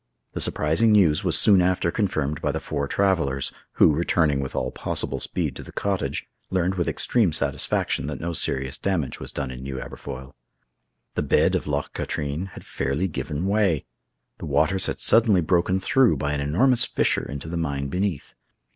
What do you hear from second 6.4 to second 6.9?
learned with